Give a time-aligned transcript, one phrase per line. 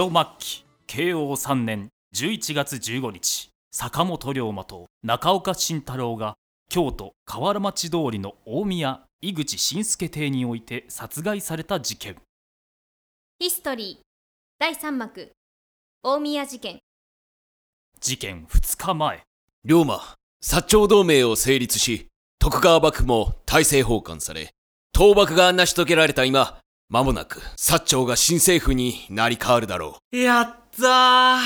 [0.00, 6.36] 戸末期慶応3年11月15日坂本龍馬と中岡慎太郎が
[6.70, 12.16] 京都河原町通りの大宮井口新助邸において殺害された事件。
[13.40, 14.02] ヒストリー
[14.58, 15.32] 第3幕
[16.02, 16.78] 大宮事件。
[18.00, 19.22] 事件2日前。
[19.66, 20.00] 龍馬、
[20.42, 22.06] 薩長同盟を成立し、
[22.38, 24.54] 徳川幕府も大政奉還され、
[24.96, 26.59] 倒幕が成し遂げられた今、
[26.90, 31.38] 間もなく薩長が新政府になり変わるだろやったー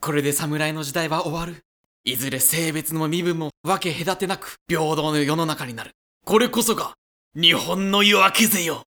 [0.00, 1.64] これで侍の時代は終わる。
[2.04, 5.90] いずれ性別も身分も分け隔てなく平等の世の中になる。
[6.24, 6.94] これこそが
[7.34, 8.82] 日本の夜明けぜよ。
[8.82, 8.86] う。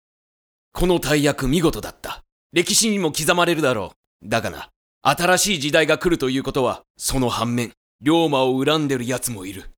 [0.72, 2.22] この大役見事だった。
[2.54, 3.94] 歴史にも刻まれるだろ
[4.24, 4.30] う。
[4.30, 4.70] だがな、
[5.02, 9.72] 新しい時代が来るということは、その反面、龍馬を恨んでる奴もいる。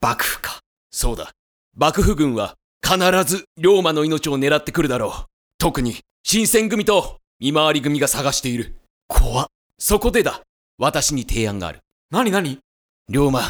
[0.00, 0.58] 幕府か。
[0.90, 1.30] そうだ。
[1.76, 5.24] 幕府軍は必ず龍馬の命を狙ってくるだろう。
[5.58, 8.76] 特に新選組と見回り組が探している。
[9.06, 9.46] 怖っ。
[9.78, 10.42] そこでだ。
[10.78, 11.80] 私に提案がある。
[12.10, 12.58] なになに
[13.10, 13.40] 龍馬、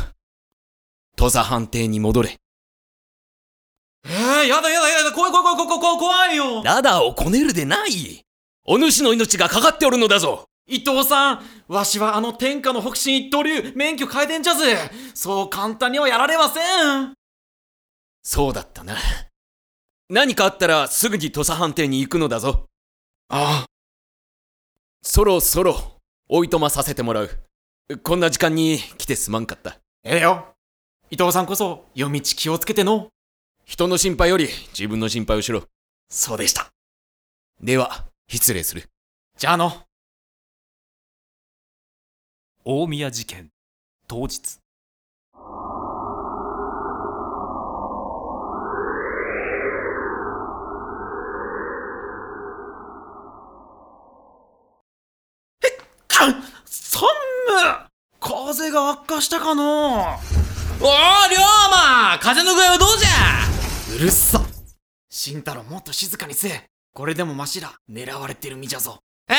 [1.17, 2.37] 土佐藩邸に戻れ。
[4.05, 6.63] えー、やだやだやだ、怖い怖い怖い怖い怖い怖いよ。
[6.65, 8.23] ラダーをこねるでない。
[8.65, 10.45] お主の命がかかっておるのだぞ。
[10.67, 14.77] 伊藤さん、わしはあの天下の北進一刀流、免許変えてんじゃぜ。
[15.15, 17.18] そう簡単にはやられません。
[18.31, 18.95] そうだったな。
[20.11, 22.67] 何かあったらすぐに土佐藩邸に行くのだぞ。
[23.31, 23.65] あ
[25.01, 25.97] そろそろ、
[26.29, 27.31] おいとまさせてもらう。
[28.03, 29.79] こんな時間に来てすまんかった。
[30.05, 30.55] ええよ。
[31.11, 33.09] 伊藤さんこそ、夜道気をつけての。
[33.65, 35.63] 人の心配より自分の心配をしろ。
[36.11, 36.69] そうでした。
[37.63, 38.91] では、失礼する。
[39.39, 39.73] じゃあの。
[42.67, 43.49] 大宮事件
[44.07, 44.59] 当日
[56.33, 57.89] か寒っ。
[58.21, 63.09] 風が悪化したかのおー、龍馬風の具合はどうじゃ？
[63.97, 64.41] うるさ
[65.11, 66.65] 慎太郎もっと静かにせえ。
[66.95, 67.75] これでもマシだ。
[67.91, 68.99] 狙われてる身じゃぞ。
[69.29, 69.37] えー、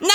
[0.00, 0.08] 何？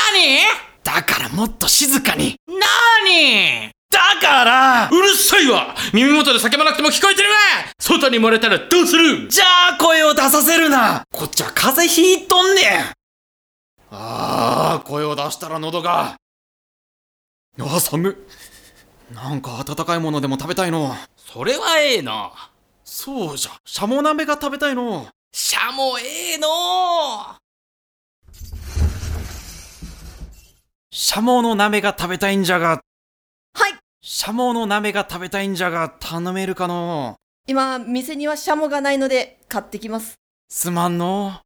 [0.84, 2.36] だからもっと静かに。
[2.48, 3.72] 何？
[3.90, 5.76] だからうるさいわ。
[5.94, 7.36] 耳元で叫ばなくても聞こえてるわ。
[7.80, 9.28] 外に漏れたらどうする？
[9.28, 9.46] じゃ
[9.76, 11.04] あ声を出させるな。
[11.12, 12.66] こっちは風邪ひいとんねん
[13.96, 16.16] ああ、声を出したら喉が。
[16.16, 16.18] あ
[17.60, 18.16] あ、寒っ。
[19.14, 20.96] なんか温かいものでも食べたいの。
[21.16, 22.32] それはええの。
[22.84, 25.08] そうじゃ、シャモ鍋が食べたいの。
[25.32, 26.48] しゃもええの
[30.90, 32.82] シャモの鍋が食べたいんじゃが。
[33.54, 37.18] はいシャモの鍋が食べたいんじゃが頼めるかの
[37.48, 40.16] 今、店にはシャモがないので買ってきます。
[40.50, 41.40] すまんの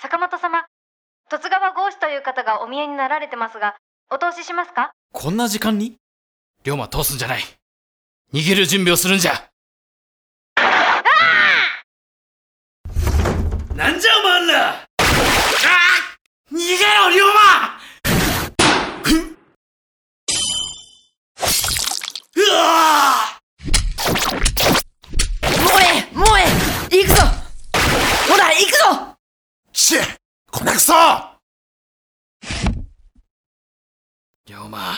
[0.00, 0.64] 坂本様
[1.28, 3.74] 十津川豪志という方がお見えになられてますが
[4.12, 4.92] お通ししますか？
[5.12, 5.96] こんな時間に？
[6.62, 7.40] 龍馬通すんじゃない。
[8.32, 9.32] 逃げる準備をするんじゃ。
[13.74, 14.70] なんじゃお前ら！
[14.70, 16.54] あー！
[16.54, 16.62] 逃げ
[16.94, 17.30] ろ、龍馬
[22.36, 23.40] うわ
[25.64, 25.82] もえ
[26.16, 26.44] もえ
[26.96, 27.22] 行くぞ
[28.30, 29.16] ほら、行くぞ
[29.72, 30.00] ちえ
[30.50, 30.92] こなくそ
[34.48, 34.94] 龍馬、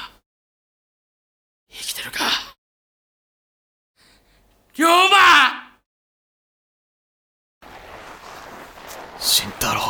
[1.68, 2.20] 生きてるか？
[4.76, 4.88] 龍馬！
[9.18, 9.80] 慎太郎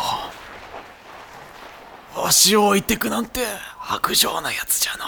[2.22, 3.44] わしを置いてくなんて
[4.02, 5.04] 薄情なやつじゃの。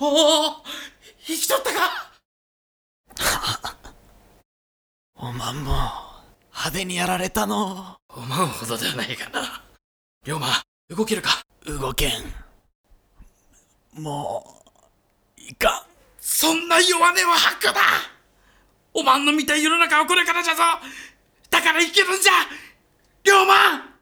[0.00, 0.64] おお
[1.26, 2.12] 生きとったか？
[5.14, 5.72] おまんも
[6.52, 7.98] 派手にやられたの。
[8.08, 9.62] おまんほどではないがな。
[10.24, 11.42] 龍馬、動けるか？
[11.66, 12.45] 動けん
[13.96, 14.62] も
[15.38, 17.80] ういかんそんな弱音は吐くな。
[18.94, 20.62] おまんの見たい世の中はこれからじゃぞ。
[21.50, 22.32] だから生きるんじゃ。
[23.24, 23.96] 龍馬。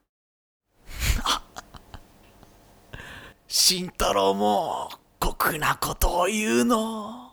[3.46, 7.32] 慎太郎も酷なことを言うの。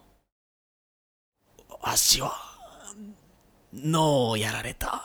[1.81, 2.31] わしは
[3.73, 5.03] 脳をやられた。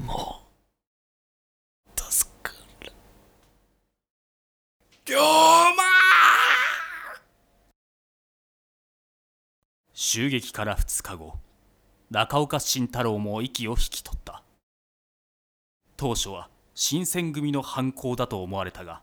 [0.00, 0.42] も
[1.86, 2.92] う助かる。
[5.04, 5.71] 龍馬
[10.14, 11.36] 襲撃から2日後
[12.10, 14.42] 中岡慎太郎も息を引き取った。
[15.96, 19.00] 当初は新選組の犯行だと思われたが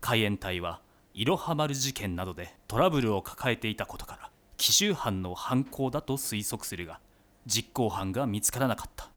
[0.00, 0.80] 海援隊は
[1.12, 7.00] いろは丸事件などでトラブルを抱えていたことから紀州藩の犯行だと推測するが
[7.44, 9.10] 実行犯が見つからなかった。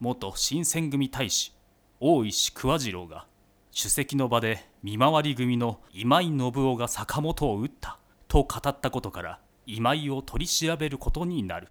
[0.00, 1.52] 元新選組大使
[2.00, 3.26] 大石桑次郎が
[3.70, 11.68] 首席の場で見回り組の今井信夫が坂本を撃ったと語ったことから今井を取り調べることになる。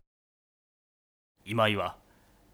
[1.46, 1.96] 今井は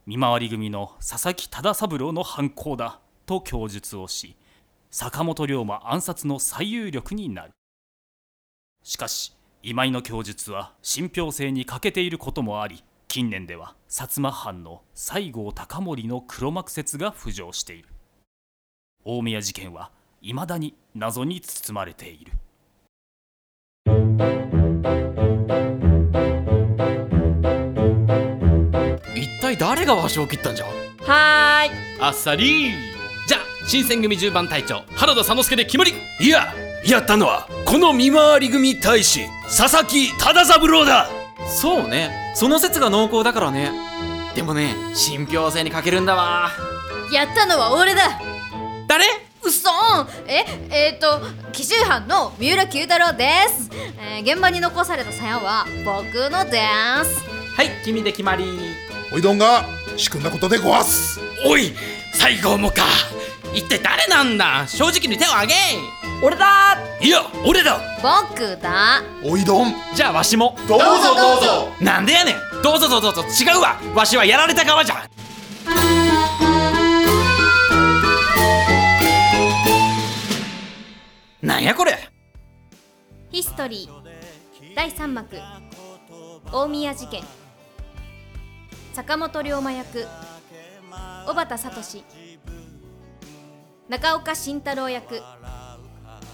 [0.06, 4.36] 見回り組の佐々木忠三郎の犯行だと供述をし
[4.92, 7.52] 坂本龍馬暗殺の最有力になる。
[8.84, 9.34] しかし
[9.64, 17.90] 今井の供述は信憑性に欠けていることもあり近年では薩摩藩の西郷隆盛の黒幕説が浮上している。
[19.04, 19.90] 大宮事件は
[20.22, 22.32] 未だに謎に包まれている。
[29.56, 30.65] 体誰がわしを切ったんじゃ？
[30.65, 31.71] はーい。
[32.00, 32.71] あっさり。
[33.27, 35.94] じゃあ新選組10番隊長原田佐之助で決まり。
[36.19, 36.53] いや
[36.86, 41.07] やったのはこの見回り組大使佐々木忠三郎だ。
[41.48, 42.33] そうね。
[42.36, 43.71] その説が濃厚だからね。
[44.36, 46.50] でもね信憑性に欠けるんだわ。
[47.12, 48.19] やったのは俺だ。
[48.88, 49.06] 誰？
[49.44, 51.19] うっそーええっ、ー、と
[51.51, 56.62] 紀州藩の三浦九太郎です、えー現場に残された鞘は僕ので
[57.06, 57.24] す。
[57.56, 58.45] はい君で決まり
[59.13, 59.66] おいどんが
[59.98, 61.19] 仕組んだことでごわす。
[61.46, 61.74] おい
[62.13, 62.84] 西郷もか。
[63.54, 64.66] 一体誰なんだ？
[64.68, 65.56] 正直に手を挙げ。
[66.24, 66.78] 俺だ。
[67.02, 67.81] いや俺だ。
[68.02, 69.02] 僕だ。
[69.21, 69.76] おいどん。
[69.94, 70.56] じゃあわしも。
[70.66, 71.68] どうぞどうぞ。
[71.81, 72.35] なんでやねん。
[72.64, 73.12] どうぞどうぞ。
[73.12, 73.78] どうぞ違うわ。
[73.94, 75.09] わしはやられた側じゃ。
[81.42, 81.97] なんやこれ？
[83.30, 84.76] ヒストリー。
[84.76, 85.38] 第3幕。
[86.54, 87.21] 大宮事件
[89.02, 90.06] 坂本龍馬役
[91.26, 92.04] 小畑聡。
[93.90, 95.24] 中岡慎太郎役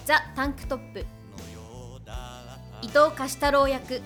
[0.04, 1.06] ザ・タンクトップ。
[2.82, 4.02] 伊藤貸太郎役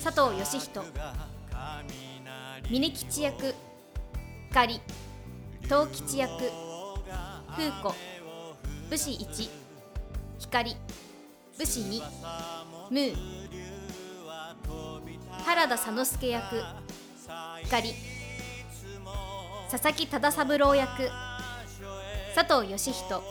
[0.00, 0.84] 佐藤義人。
[2.70, 3.52] 峰吉役
[4.50, 4.80] 光
[5.62, 6.30] 東吉役
[7.48, 7.94] 風子。
[8.90, 9.50] 武士1
[10.38, 10.76] 光。
[11.58, 12.00] 武士2
[12.90, 13.16] ムー。
[15.44, 16.62] 原田佐之助役
[17.68, 17.94] 光。
[19.70, 21.10] 佐々木忠三郎役。
[22.34, 23.22] 佐藤義人。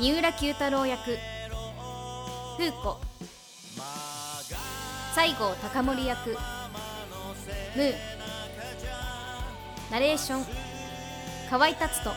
[0.00, 1.18] 三浦九太郎役。
[2.56, 2.98] 風子。
[5.14, 6.30] 西郷隆盛役。
[6.30, 7.94] ムー。
[9.90, 10.46] ナレーション。
[11.50, 12.10] 河合達人。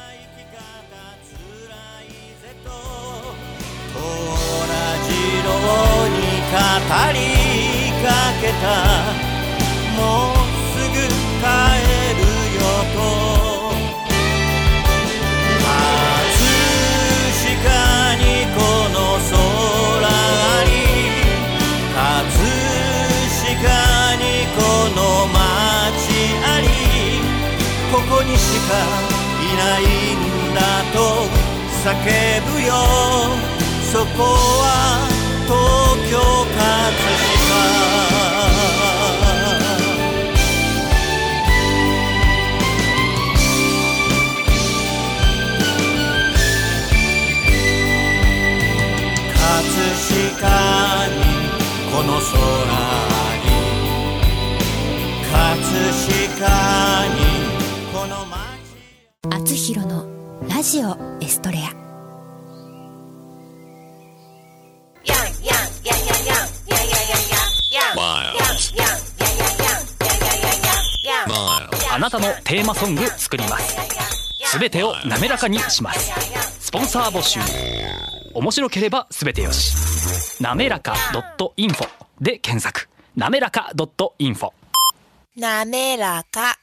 [3.94, 4.00] 同
[5.08, 5.52] じよ
[6.06, 6.16] うに
[6.50, 6.58] 語
[7.12, 7.20] り
[8.02, 8.08] か
[8.42, 8.48] け
[9.24, 9.29] た。
[10.00, 10.36] もう
[10.72, 11.48] すぐ帰
[12.16, 12.24] る
[12.56, 12.64] よ
[12.96, 12.98] と。
[16.40, 16.48] 確
[17.66, 17.68] か
[18.16, 18.24] に
[18.56, 18.58] こ
[18.96, 18.98] の
[19.30, 19.36] 空
[20.08, 20.12] あ
[20.64, 20.72] り。
[21.92, 22.40] 確
[23.62, 23.68] か
[24.16, 24.24] に
[24.56, 24.58] こ
[24.96, 25.38] の街
[26.46, 26.66] あり。
[27.92, 28.72] ここにしか
[29.42, 29.82] いない
[30.16, 30.18] ん
[30.56, 30.58] だ
[30.94, 30.98] と
[31.84, 31.88] 叫
[32.54, 32.72] ぶよ。
[33.92, 34.18] そこ
[34.62, 34.64] は
[35.46, 35.52] 東
[36.10, 36.14] 京
[36.56, 36.60] 葛
[37.18, 37.29] 飾。
[59.70, 60.04] ひろの
[60.50, 61.70] ラジオエストレア。
[71.92, 73.78] あなたのテーマソング作ります。
[74.46, 76.14] すべてを滑らかにします。
[76.60, 77.40] スポンサー募集。
[78.34, 80.42] 面白ければすべてよし。
[80.42, 80.96] なめらか
[81.58, 81.88] .info
[82.20, 82.90] で検索。
[83.16, 83.72] なめらか
[84.18, 84.50] .info
[85.36, 86.58] なめらか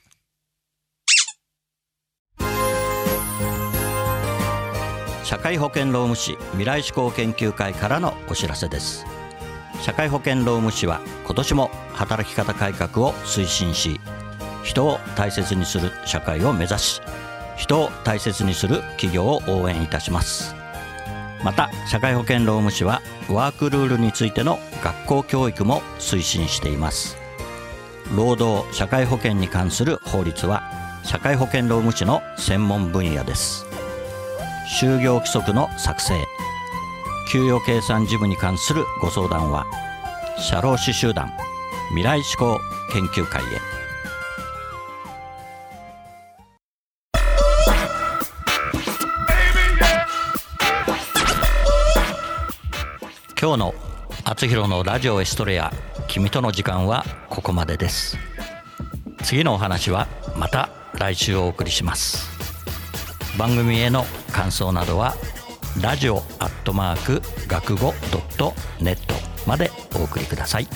[5.26, 9.04] 社会保険労務士未来志向研究会からのお知らせです。
[9.82, 14.00] 社会保険労務士は今年も働き方改革を推進し
[14.62, 17.00] 人を大切にする社会を目指し
[17.56, 20.54] 人を大切にする企業を応援いたします。
[21.42, 27.16] また社会保険労務士はワークルールについての学校教育も推進しています。
[28.14, 30.62] 労働社会保険に関する法律は
[31.02, 33.65] 社会保険労務士の専門分野です。
[34.68, 36.26] 就業規則の作成。
[37.30, 39.66] 給与計算事務に関するご相談は
[40.38, 41.32] 社労士集団
[41.88, 42.60] 未来志向
[42.92, 43.46] 研究会へ。
[53.38, 53.74] 今日の
[54.24, 55.72] 「あつひろのラジオエストレア
[56.08, 58.18] 君との時間」はここまでです。
[59.22, 62.30] 次のお話はまた来週お送りします。
[63.36, 65.14] 番組への感想などは
[65.80, 68.52] ラジオアットマーク学語ドット
[68.82, 69.14] ネット
[69.46, 70.68] までお送りください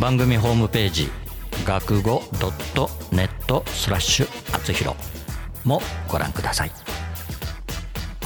[0.00, 1.08] 番組ホームページ
[1.64, 4.96] 学語ドットネットスラッシュあつひろ
[5.64, 6.72] もご覧ください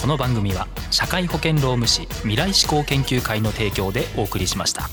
[0.00, 4.88] この番組は社会保険労務士未来志向研究会の提供でお送りしました。